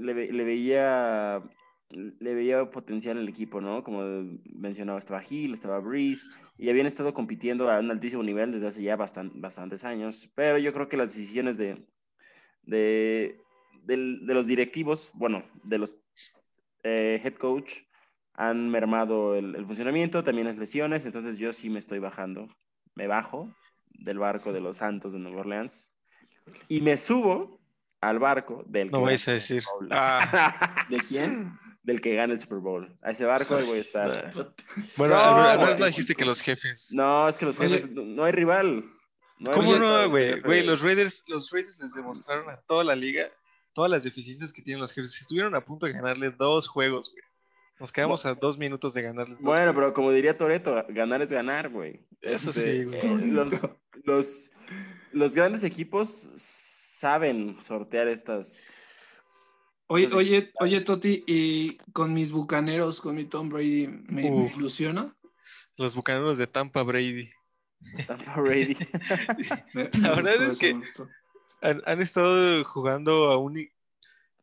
[0.00, 1.42] le, ve- le veía
[1.90, 3.84] le veía potencial en el equipo, ¿no?
[3.84, 4.02] Como
[4.54, 6.26] mencionaba, estaba Hill, estaba Breeze,
[6.58, 10.58] y habían estado compitiendo a un altísimo nivel desde hace ya bastan- bastantes años, pero
[10.58, 11.86] yo creo que las decisiones de,
[12.62, 13.40] de,
[13.82, 15.96] del- de los directivos, bueno, de los
[16.82, 17.72] eh, head coach,
[18.34, 22.48] han mermado el, el funcionamiento, también las lesiones, entonces yo sí me estoy bajando,
[22.96, 23.54] me bajo
[23.90, 25.94] del barco de los Santos de Nueva Orleans
[26.68, 27.60] y me subo
[28.00, 29.62] al barco del No que vais a decir.
[29.90, 30.86] Ah.
[30.90, 31.52] ¿De quién?
[31.84, 32.92] Del que gane el Super Bowl.
[33.02, 34.32] A ese barco ahí voy a estar.
[34.96, 35.80] Bueno, No, al menos- al menos güey.
[35.80, 36.90] no dijiste que los jefes.
[36.94, 38.84] No, es que los jefes, no, no hay rival.
[39.38, 40.40] No hay ¿Cómo rival no, los güey?
[40.40, 43.30] Güey, los Raiders, los Raiders les demostraron a toda la liga
[43.74, 45.20] todas las deficiencias que tienen los jefes.
[45.20, 47.22] Estuvieron a punto de ganarle dos juegos, güey.
[47.80, 49.74] Nos quedamos a dos minutos de ganarles dos Bueno, juegos.
[49.74, 52.06] pero como diría Toreto, ganar es ganar, güey.
[52.22, 53.00] Eso Este, sí, güey.
[53.00, 53.52] eh, los,
[54.04, 54.50] los,
[55.10, 58.58] los grandes equipos saben sortear estas.
[59.94, 64.50] Oye, oye, oye, Toti, y con mis bucaneros, con mi Tom Brady, ¿me, me Uh.
[64.56, 65.14] ilusiona?
[65.76, 67.30] Los bucaneros de Tampa Brady.
[68.06, 68.76] Tampa Brady.
[70.02, 70.80] La verdad es que-.
[71.62, 73.70] Han, han estado jugando a un ni-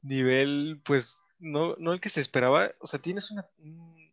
[0.02, 2.72] nivel, pues, no, no el que se esperaba.
[2.80, 4.12] O sea, tienes una, un-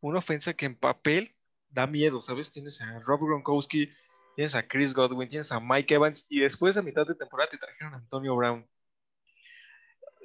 [0.00, 1.28] una ofensa que en papel
[1.70, 2.50] da miedo, ¿sabes?
[2.50, 3.90] Tienes a Rob Gronkowski,
[4.36, 7.58] tienes a Chris Godwin, tienes a Mike Evans y después a mitad de temporada te
[7.58, 8.66] trajeron a Antonio Brown.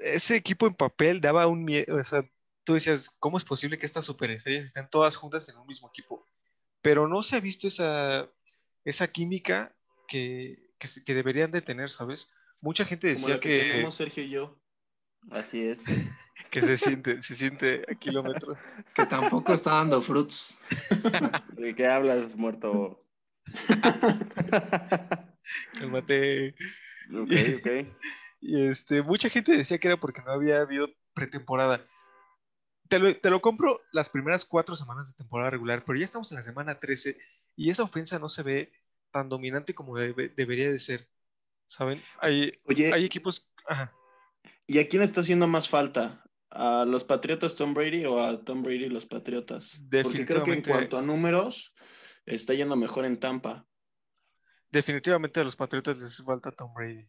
[0.01, 2.23] Ese equipo en papel daba un miedo, o sea,
[2.63, 6.25] tú decías, ¿cómo es posible que estas superestrellas estén todas juntas en un mismo equipo?
[6.81, 8.29] Pero no se ha visto esa,
[8.85, 9.75] esa química
[10.07, 12.31] que, que, deberían de tener, ¿sabes?
[12.62, 14.59] Mucha gente decía que que, tenemos Sergio y yo.
[15.31, 15.81] Así es.
[16.51, 18.57] que se siente, se siente a kilómetros.
[18.93, 20.57] Que tampoco está dando frutos.
[21.57, 22.99] ¿De qué hablas, muerto?
[25.73, 26.55] Cálmate.
[27.12, 27.67] ok, ok.
[28.41, 31.82] Y este, mucha gente decía que era porque no había habido pretemporada.
[32.88, 36.32] Te lo, te lo compro las primeras cuatro semanas de temporada regular, pero ya estamos
[36.32, 37.17] en la semana 13
[37.56, 38.71] y esa ofensa no se ve
[39.12, 41.08] tan dominante como debe- debería de ser.
[41.67, 42.02] ¿Saben?
[42.19, 43.47] Hay, Oye, hay equipos.
[43.67, 43.93] Ajá.
[44.65, 46.23] ¿y a quién está haciendo más falta?
[46.49, 49.80] ¿A los Patriotas Tom Brady o a Tom Brady los Patriotas?
[50.02, 51.75] Porque creo que en cuanto a números,
[52.25, 53.67] está yendo mejor en Tampa.
[54.71, 57.08] definitivamente a los Patriotas les falta Tom Brady.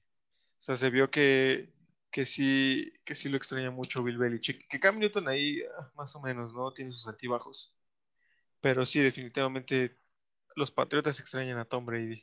[0.60, 1.72] O sea, se vio que,
[2.10, 4.68] que sí, que sí lo extraña mucho Bill Belichick.
[4.68, 6.70] Que Cam Newton ahí, ah, más o menos, ¿no?
[6.72, 7.74] Tiene sus altibajos.
[8.60, 9.96] Pero sí, definitivamente
[10.56, 12.22] los Patriotas extrañan a Tom Brady.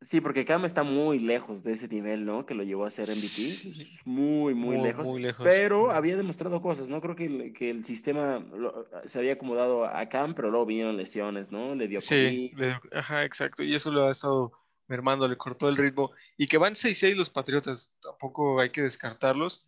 [0.00, 2.44] Sí, porque Cam está muy lejos de ese nivel, ¿no?
[2.44, 3.24] Que lo llevó a ser MVP.
[3.24, 3.98] Sí.
[4.04, 5.06] Muy, muy, Muy, lejos.
[5.06, 5.46] muy lejos.
[5.48, 7.00] Pero había demostrado cosas, ¿no?
[7.00, 10.96] Creo que el, que el sistema lo- se había acomodado a Cam, pero luego vinieron
[10.96, 11.74] lesiones, ¿no?
[11.74, 12.58] Le dio Sí, COVID.
[12.58, 13.62] le- ajá, exacto.
[13.62, 14.52] Y eso lo ha estado
[14.88, 16.12] mermando, le cortó el ritmo.
[16.36, 19.64] Y que van 6-6 los Patriotas, tampoco hay que descartarlos.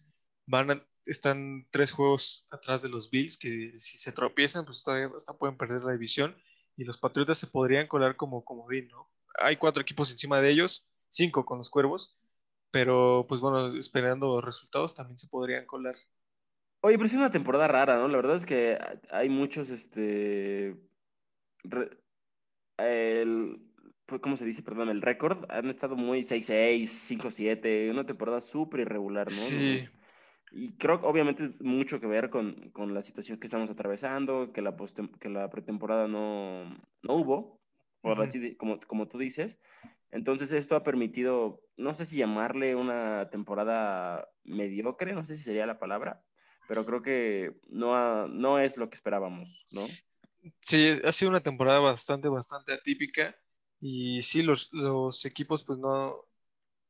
[0.47, 5.11] Van a- están tres juegos atrás de los Bills, que si se tropiezan, pues todavía
[5.17, 6.37] hasta pueden perder la división.
[6.77, 9.11] Y los Patriotas se podrían colar como comodín, ¿no?
[9.41, 12.19] Hay cuatro equipos encima de ellos, cinco con los Cuervos.
[12.71, 15.97] Pero, pues bueno, esperando resultados también se podrían colar.
[16.83, 18.09] Oye, pero es una temporada rara, ¿no?
[18.09, 18.79] La verdad es que
[19.11, 20.77] hay muchos, este...
[22.79, 23.61] el-
[24.21, 24.63] ¿cómo se dice?
[24.63, 25.45] Perdón, el récord.
[25.51, 29.37] Han estado muy 6-6, 5-7, una temporada súper irregular, ¿no?
[29.37, 29.89] Sí.
[30.53, 34.63] Y creo que obviamente mucho que ver con, con la situación que estamos atravesando, que
[34.63, 36.65] la, postem- que la pretemporada no,
[37.03, 37.61] no hubo,
[38.01, 38.23] por Ujú.
[38.23, 39.59] así de- como, como tú dices.
[40.11, 45.67] Entonces esto ha permitido, no sé si llamarle una temporada mediocre, no sé si sería
[45.67, 46.25] la palabra,
[46.67, 49.87] pero creo que no, ha- no es lo que esperábamos, ¿no?
[50.61, 53.37] Sí, ha sido una temporada bastante, bastante atípica
[53.81, 56.25] y sí, los, los equipos pues no,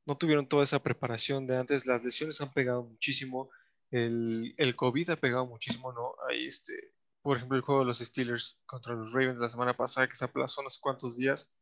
[0.07, 3.51] no tuvieron toda esa preparación de antes, las lesiones han pegado muchísimo,
[3.90, 6.14] el, el COVID ha pegado muchísimo, ¿no?
[6.29, 10.09] Ahí este, por ejemplo, el juego de los Steelers contra los Ravens la semana pasada
[10.09, 11.55] que se aplazó no sé cuántos días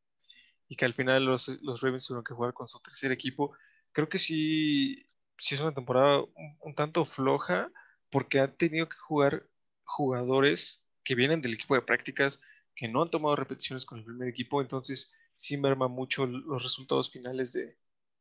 [0.68, 3.56] y que al final los, los Ravens tuvieron que jugar con su tercer equipo.
[3.92, 5.08] Creo que sí,
[5.38, 7.70] sí es una temporada un, un tanto floja
[8.10, 9.48] porque han tenido que jugar
[9.84, 12.42] jugadores que vienen del equipo de prácticas,
[12.76, 17.10] que no han tomado repeticiones con el primer equipo, entonces sí merma mucho los resultados
[17.10, 17.76] finales de,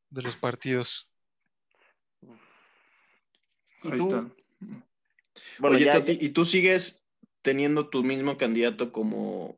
[0.10, 1.12] de los partidos.
[3.84, 4.08] ¿Y Ahí tú?
[4.08, 4.32] está.
[5.60, 7.06] Bueno, Oye, ya- Toti, ¿y tú sigues
[7.42, 9.56] teniendo tu mismo candidato como,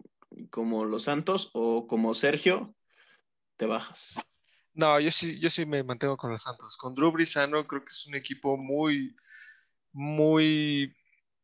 [0.49, 2.75] como Los Santos o como Sergio?
[3.57, 4.15] Te bajas.
[4.73, 6.77] No, yo sí, yo sí me mantengo con los Santos.
[6.77, 9.15] Con Drew Brisano creo que es un equipo muy,
[9.93, 10.95] muy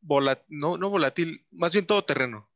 [0.01, 2.39] volátil, no, no volátil, más bien todoterreno.
[2.39, 2.52] O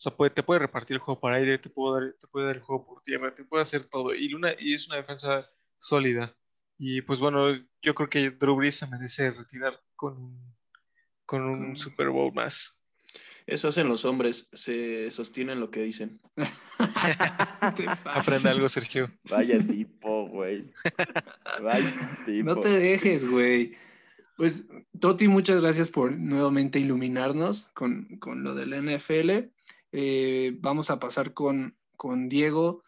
[0.00, 2.56] sea, puede, te puede repartir el juego por aire, te puede dar, te puede dar
[2.56, 4.14] el juego por tierra, te puede hacer todo.
[4.14, 5.46] Y, una, y es una defensa
[5.78, 6.36] sólida.
[6.78, 10.38] Y pues bueno, yo creo que Drew Brees se merece retirar con,
[11.26, 12.78] con un Super Bowl más.
[13.48, 16.20] Eso hacen los hombres, se sostienen lo que dicen.
[18.04, 19.10] Aprende algo, Sergio.
[19.30, 20.70] Vaya tipo, güey.
[21.62, 21.92] Vaya
[22.24, 22.54] tipo.
[22.54, 23.74] No te dejes, güey.
[24.36, 24.68] Pues,
[25.00, 29.50] Toti, muchas gracias por nuevamente iluminarnos con, con lo del NFL.
[29.92, 32.84] Eh, vamos a pasar con, con Diego.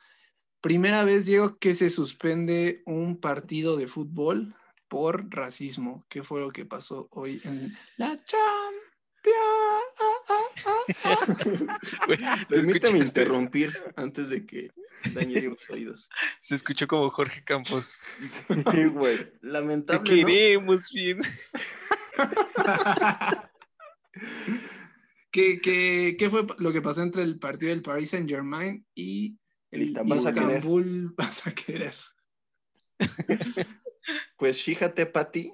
[0.61, 4.55] Primera vez, Diego, que se suspende un partido de fútbol
[4.89, 6.05] por racismo.
[6.09, 8.85] ¿Qué fue lo que pasó hoy en la Champions?
[12.49, 14.71] Te escuchaste- interrumpir antes de que
[15.15, 16.09] dañes tus oídos.
[16.41, 18.03] Se escuchó como Jorge Campos.
[18.73, 19.19] Sí, güey.
[19.19, 20.27] Te Lamentable, ¿no?
[20.27, 21.21] queremos bien.
[25.31, 29.39] ¿Qué, qué, qué fue lo que pasó entre el partido del Paris Saint Germain y
[29.71, 30.17] el Istanbul.
[30.17, 30.57] Vas a querer.
[30.57, 31.15] Istanbul?
[31.17, 31.95] Vas a querer.
[34.37, 35.53] Pues fíjate, Pati,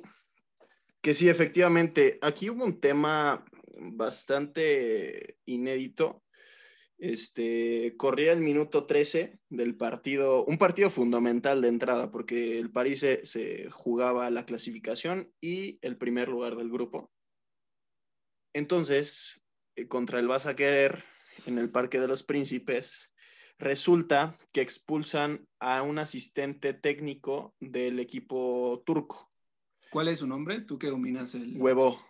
[1.02, 3.44] que sí, efectivamente, aquí hubo un tema
[3.76, 6.24] bastante inédito.
[6.96, 13.00] Este, corría el minuto 13 del partido, un partido fundamental de entrada, porque el París
[13.00, 17.12] se, se jugaba la clasificación y el primer lugar del grupo.
[18.54, 19.42] Entonces,
[19.88, 21.02] contra el Vas a querer
[21.46, 23.14] en el Parque de los Príncipes,
[23.58, 29.30] resulta que expulsan a un asistente técnico del equipo turco,
[29.90, 30.60] ¿Cuál es su nombre?
[30.60, 32.00] Tú que dominas el Huevo.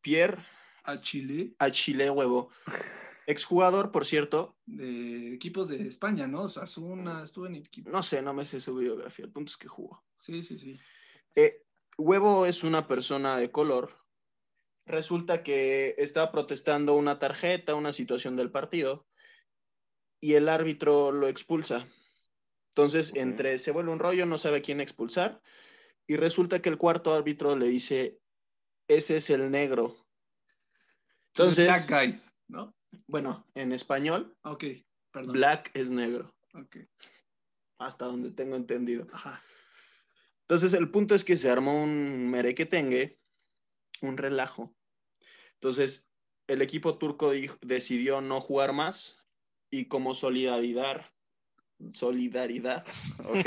[0.00, 0.38] Pierre
[0.84, 2.50] a Chile Achille Huevo.
[3.26, 4.56] Exjugador, por cierto.
[4.66, 6.42] de equipos de España, ¿no?
[6.42, 7.90] Osasuna, estuvo en equipo.
[7.90, 9.24] No sé, no me sé su biografía.
[9.24, 10.04] El punto es que jugó.
[10.16, 10.78] Sí, sí, sí.
[11.34, 11.62] Eh,
[11.96, 14.03] Huevo es una persona de color.
[14.86, 19.06] Resulta que estaba protestando una tarjeta, una situación del partido,
[20.20, 21.86] y el árbitro lo expulsa.
[22.70, 25.40] Entonces, entre se vuelve un rollo, no sabe a quién expulsar,
[26.06, 28.18] y resulta que el cuarto árbitro le dice,
[28.88, 29.96] ese es el negro.
[31.28, 32.74] Entonces, Black Guy, ¿no?
[33.06, 34.64] bueno, en español, Ok,
[35.10, 35.32] perdón.
[35.32, 36.76] black es negro, Ok,
[37.78, 39.06] hasta donde tengo entendido.
[39.12, 39.42] ajá.
[40.42, 43.18] Entonces, el punto es que se armó un merequetengue,
[44.02, 44.74] un relajo.
[45.54, 46.10] Entonces,
[46.46, 49.24] el equipo turco dijo- decidió no jugar más
[49.70, 51.06] y como solidaridad,
[51.92, 52.84] solidaridad,
[53.28, 53.46] Ok.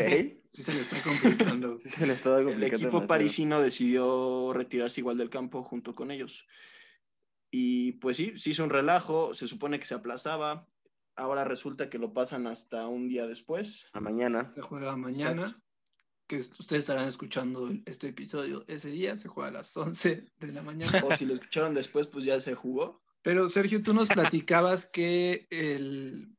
[0.52, 1.78] Sí se le está complicando.
[1.80, 3.08] Sí, se le estaba el equipo demasiado.
[3.08, 6.48] parisino decidió retirarse igual del campo junto con ellos.
[7.52, 10.68] Y pues sí, se hizo un relajo, se supone que se aplazaba.
[11.16, 13.88] ahora resulta que lo pasan hasta un día después.
[13.94, 14.48] A mañana.
[14.50, 15.44] Se juega mañana.
[15.44, 15.64] Exacto.
[16.28, 19.18] Que ustedes estarán escuchando este episodio ese día.
[19.18, 21.04] Se juega a las 11 de la mañana.
[21.06, 23.02] O si lo escucharon después, pues ya se jugó.
[23.22, 26.36] Pero Sergio, tú nos platicabas que el,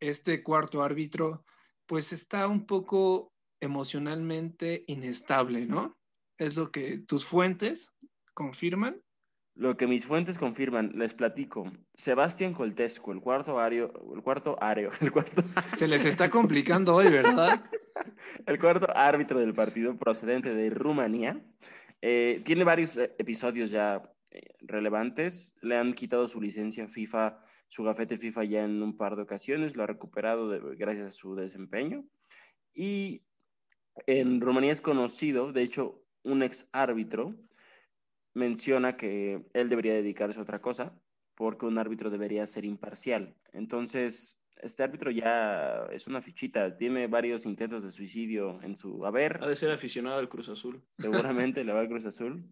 [0.00, 1.44] este cuarto árbitro,
[1.86, 5.96] pues está un poco emocionalmente inestable, ¿no?
[6.38, 7.92] Es lo que tus fuentes
[8.34, 9.00] confirman.
[9.54, 11.70] Lo que mis fuentes confirman, les platico.
[11.94, 15.42] Sebastián Coltesco, el cuarto ario, el cuarto ario, el cuarto,
[15.76, 17.62] Se les está complicando hoy, ¿verdad?
[18.46, 21.40] el cuarto árbitro del partido procedente de Rumanía,
[22.00, 25.54] eh, tiene varios eh, episodios ya eh, relevantes.
[25.60, 27.38] Le han quitado su licencia FIFA,
[27.68, 31.10] su gafete FIFA ya en un par de ocasiones, lo ha recuperado de- gracias a
[31.10, 32.04] su desempeño.
[32.74, 33.22] Y
[34.06, 37.34] en Rumanía es conocido, de hecho, un ex árbitro
[38.34, 40.94] menciona que él debería dedicarse a otra cosa
[41.34, 43.34] porque un árbitro debería ser imparcial.
[43.52, 49.42] Entonces, este árbitro ya es una fichita, tiene varios intentos de suicidio en su haber,
[49.42, 50.84] Ha de ser aficionado al Cruz Azul.
[50.90, 52.44] seguramente le va al Cruz Azul.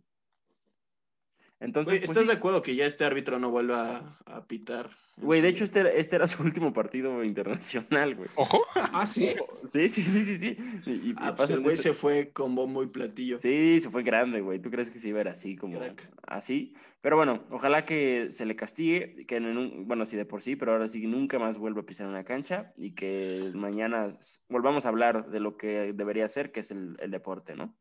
[1.61, 4.91] Entonces, pues ¿estás de acuerdo que ya este árbitro no vuelva a, a pitar?
[5.19, 8.29] Güey, de hecho, este, era- este era su último partido internacional, güey.
[8.37, 8.63] Ojo.
[8.75, 9.35] Ah, sí.
[9.67, 10.57] Sí, sí, sí, sí, sí.
[10.87, 13.39] Y, Ah, pues el güey este- se fue con bombo y platillo.
[13.39, 14.59] Sí, se fue grande, güey.
[14.61, 16.09] ¿Tú crees que se iba a ir así, como Crack.
[16.27, 16.75] así?
[17.03, 20.57] Pero bueno, ojalá que se le castigue, que en un- bueno, sí de por sí,
[20.57, 24.17] pero ahora sí que nunca más vuelva a pisar una cancha y que mañana
[24.49, 27.75] volvamos a hablar de lo que debería ser, que es el, el deporte, ¿no?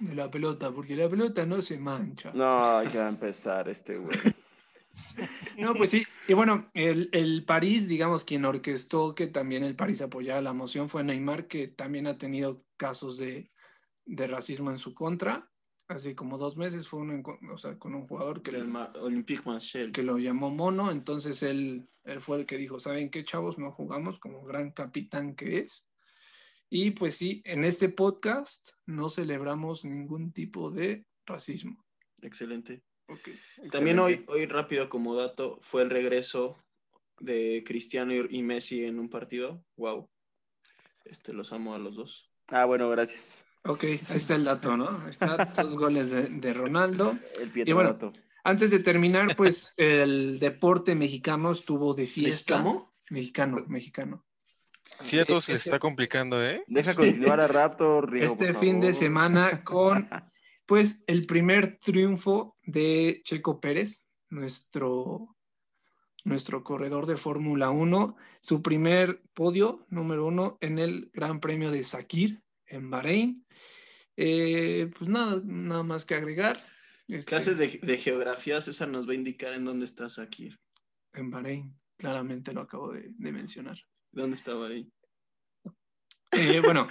[0.00, 2.32] De la pelota, porque la pelota no se mancha.
[2.34, 4.18] No, ya va a empezar este güey.
[5.56, 6.04] No, pues sí.
[6.26, 10.88] Y bueno, el, el París, digamos, quien orquestó que también el París apoyara la moción
[10.88, 13.50] fue Neymar, que también ha tenido casos de,
[14.04, 15.48] de racismo en su contra.
[15.88, 18.74] Hace como dos meses fue uno en con- o sea, con un jugador que, El
[19.00, 19.92] Olympique Marseille.
[19.92, 20.90] que lo llamó mono.
[20.90, 23.58] Entonces él, él fue el que dijo, ¿saben qué, chavos?
[23.58, 25.86] No jugamos como gran capitán que es.
[26.72, 31.84] Y pues sí, en este podcast no celebramos ningún tipo de racismo.
[32.22, 32.82] Excelente.
[33.08, 33.28] Ok.
[33.72, 36.56] También hoy, hoy, rápido como dato, fue el regreso
[37.18, 39.64] de Cristiano y Messi en un partido.
[39.76, 40.08] Wow.
[41.04, 42.30] Este, los amo a los dos.
[42.46, 43.44] Ah, bueno, gracias.
[43.64, 44.90] Ok, ahí está el dato, ¿no?
[45.02, 45.26] Ahí está
[45.62, 47.18] dos goles de, de Ronaldo.
[47.40, 47.98] El Y bueno.
[48.44, 52.58] Antes de terminar, pues el deporte mexicano estuvo de fiesta.
[52.62, 52.94] ¿Mexicano?
[53.10, 54.24] Mexicano, mexicano.
[55.00, 56.62] Sí, a todos se les está complicando, ¿eh?
[56.66, 60.08] Deja continuar a Raptor, Rigo, Este por fin de semana con,
[60.66, 65.36] pues, el primer triunfo de Checo Pérez, nuestro,
[66.24, 71.82] nuestro corredor de Fórmula 1, su primer podio, número uno, en el Gran Premio de
[71.82, 73.46] Sakir, en Bahrein.
[74.16, 76.62] Eh, pues nada, nada más que agregar.
[77.08, 80.54] Este, Clases de, de geografía, César nos va a indicar en dónde estás aquí.
[81.12, 83.78] En Bahrein, claramente lo acabo de, de mencionar.
[84.12, 84.90] ¿Dónde estaba ahí?
[86.32, 86.86] Eh, bueno,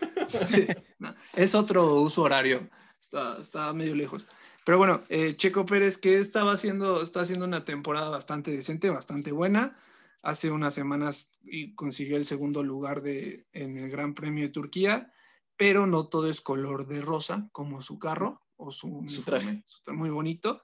[0.98, 2.68] no, es otro uso horario,
[3.00, 4.28] está, está medio lejos.
[4.64, 9.32] Pero bueno, eh, Checo Pérez que estaba haciendo, está haciendo una temporada bastante decente, bastante
[9.32, 9.76] buena.
[10.22, 15.10] Hace unas semanas y consiguió el segundo lugar de, en el Gran Premio de Turquía,
[15.56, 19.62] pero no todo es color de rosa como su carro o su, traje.
[19.64, 20.62] su tra- muy bonito.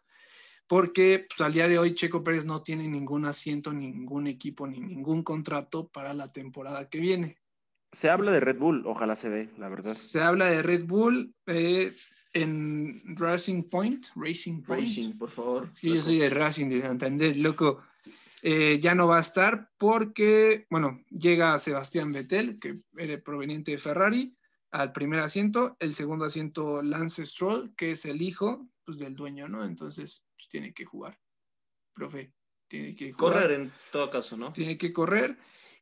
[0.66, 4.80] Porque pues, al día de hoy Checo Pérez no tiene ningún asiento, ningún equipo, ni
[4.80, 7.38] ningún contrato para la temporada que viene.
[7.92, 9.94] Se habla de Red Bull, ojalá se dé, la verdad.
[9.94, 11.94] Se habla de Red Bull eh,
[12.32, 14.06] en Racing Point.
[14.16, 14.82] Racing Point.
[14.82, 15.70] Racing, por favor.
[15.74, 17.82] Sí, yo soy de Racing de Santander, loco.
[18.42, 23.78] Eh, ya no va a estar porque, bueno, llega Sebastián Vettel, que era proveniente de
[23.78, 24.36] Ferrari,
[24.72, 25.76] al primer asiento.
[25.80, 29.64] El segundo asiento, Lance Stroll, que es el hijo pues, del dueño, ¿no?
[29.64, 31.18] Entonces, pues, tiene que jugar.
[31.94, 32.32] Profe,
[32.68, 34.52] tiene que jugar Correr en todo caso, ¿no?
[34.52, 35.38] tiene que correr.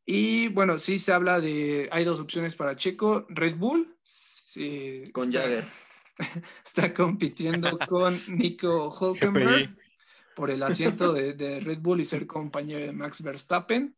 [0.06, 5.28] Y bueno, sí se habla de, hay dos opciones para Checo, Red Bull, sí, Con
[5.28, 5.64] está, Jagger.
[6.64, 9.76] está compitiendo con Nico Hulkenberg GPI.
[10.34, 13.96] por el asiento de, de Red Bull y ser compañero de Max Verstappen.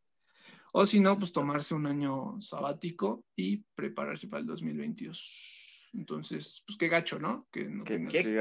[0.72, 5.90] O si no, pues tomarse un año sabático y prepararse para el 2022.
[5.94, 7.38] Entonces, pues qué gacho, ¿no?
[7.50, 8.34] Que no, Qué- ¿Qué Sí,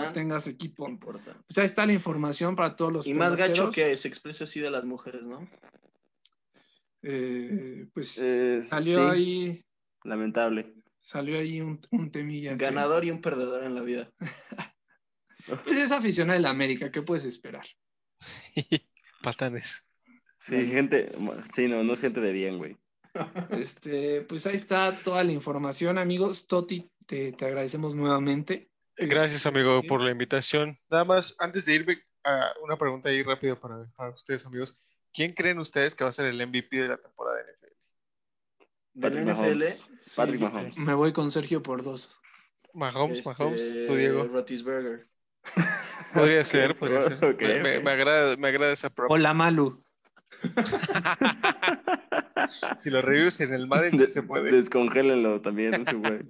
[0.00, 0.88] que no tengas equipo.
[0.88, 1.42] importantes?
[1.46, 4.60] Pues ahí está la información para todos los Y más gacho que se expresa así
[4.60, 5.48] de las mujeres, ¿no?
[7.02, 9.64] Eh, pues Eh, salió sí, ahí
[10.04, 10.74] Lamentable.
[11.00, 12.50] salió ahí un, un temilla.
[12.56, 14.10] que- Ganador y un perdedor en la vida.
[15.64, 17.64] Pues es aficionado de la América, ¿qué puedes esperar?
[19.22, 19.82] Patanes.
[20.40, 21.10] Sí, gente,
[21.56, 22.76] sí, no, no es gente de bien, güey.
[23.52, 26.46] Este, pues ahí está toda la información, amigos.
[26.46, 28.67] Toti, te, te agradecemos nuevamente.
[28.98, 29.88] Gracias, amigo, Sí.
[29.88, 30.76] por la invitación.
[30.90, 34.76] Nada más, antes de irme, a una pregunta ahí rápido para, para ustedes, amigos.
[35.14, 39.00] ¿quién creen ustedes que va a ser el MVP de la temporada de NFL?
[39.00, 39.42] Patrick NFL.
[39.42, 39.88] Mahomes.
[40.00, 40.76] sí, Patrick Mahomes.
[40.78, 42.10] Me voy con Sergio por dos.
[42.74, 44.24] Mahomes, este, Mahomes, tú Diego.
[44.24, 45.06] Roethlisberger.
[46.12, 47.18] Podría ser, podría ser.
[47.20, 47.84] me, me- ok.
[47.84, 49.10] me agrada, me agrada esa prop.
[49.10, 49.82] Hola, Malu.
[52.78, 54.50] Si lo revives en el Madden, sí se puede.
[54.52, 56.20] Descongélenlo también, ese güey.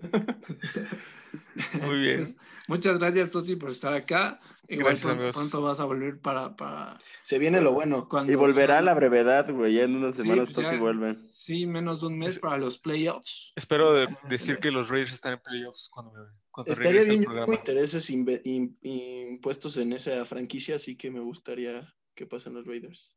[1.83, 2.21] Muy bien.
[2.23, 2.37] Pues,
[2.69, 4.39] muchas gracias, Toti, por estar acá.
[4.69, 8.09] Igual Gracias, pronto, vas a volver para, para Se viene lo bueno.
[8.09, 9.75] cuando Y volverá a la brevedad, güey.
[9.75, 10.81] Ya en unas Sí, semanas pues Totti ya.
[10.81, 11.17] vuelve.
[11.33, 13.53] Sí, menos de un mes para los playoffs.
[13.57, 17.23] Espero de- decir que los Raiders están en playoffs cuando, me- cuando Estaría regrese bien,
[17.25, 23.17] yo tengo intereses impuestos en esa franquicia, así que me gustaría que pasen los Raiders.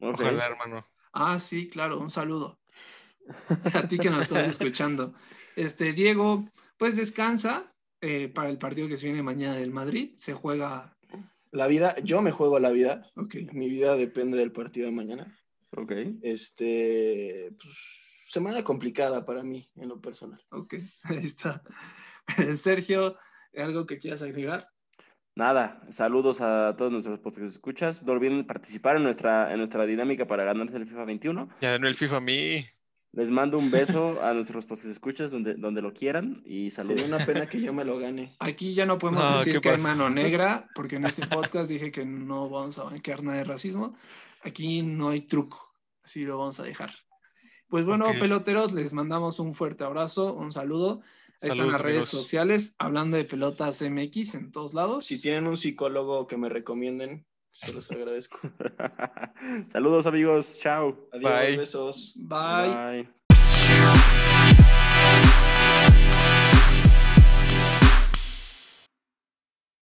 [0.00, 0.86] Ojalá, hermano.
[1.12, 2.58] Ah, sí, claro, un saludo.
[3.74, 5.14] A ti que nos estás escuchando.
[5.54, 6.44] Este, Diego,
[6.76, 7.71] pues descansa
[8.02, 10.12] eh, para el partido que se viene mañana del Madrid.
[10.18, 10.94] Se juega.
[11.52, 13.10] La vida, yo me juego la vida.
[13.16, 13.36] Ok.
[13.52, 15.38] Mi vida depende del partido de mañana.
[15.74, 15.92] Ok.
[16.20, 20.40] Este, pues, semana complicada para mí en lo personal.
[20.50, 20.74] Ok,
[21.04, 21.62] ahí está.
[22.56, 23.16] Sergio,
[23.56, 24.68] ¿algo que quieras agregar?
[25.34, 28.02] Nada, saludos a todos nuestros podcast escuchas.
[28.02, 31.48] No olviden participar en nuestra, en nuestra dinámica para ganarse el FIFA 21.
[31.60, 32.66] Ya denme el FIFA a mí.
[33.14, 37.08] Les mando un beso a nuestros podcast escuchas donde, donde lo quieran y Sería saludos.
[37.08, 38.34] una pena que yo me lo gane.
[38.38, 41.68] Aquí ya no podemos No, decir ¿qué que hay mano negra, porque en este podcast
[41.68, 43.94] dije que no vamos a banquear nada de racismo.
[44.42, 46.90] Aquí no hay truco, así lo vamos a dejar.
[47.68, 48.18] Pues bueno, Ok.
[48.18, 51.02] peloteros, les mandamos un fuerte abrazo, un saludo.
[51.42, 52.08] Ahí están las redes amigos.
[52.10, 55.04] sociales, hablando de pelotas MX en todos lados.
[55.04, 58.40] Si tienen un psicólogo que me recomienden, se los agradezco.
[59.72, 61.08] saludos amigos, chao.
[61.12, 61.56] Adiós, Bye.
[61.56, 62.14] besos.
[62.16, 63.04] Bye.
[63.04, 63.21] Bye.